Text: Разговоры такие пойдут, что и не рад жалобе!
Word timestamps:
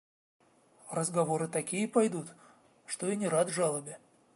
Разговоры 0.89 1.47
такие 1.47 1.87
пойдут, 1.87 2.29
что 2.87 3.11
и 3.11 3.15
не 3.15 3.27
рад 3.27 3.49
жалобе! 3.51 3.99